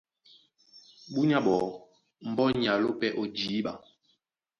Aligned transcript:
Búnyá 1.13 1.39
ɓɔɔ́ 1.45 1.71
mbɔ́ 2.29 2.47
ní 2.59 2.65
alónɔ̄ 2.73 2.97
pɛ́ 2.99 3.09
ó 3.21 3.23
jǐɓa, 3.37 3.73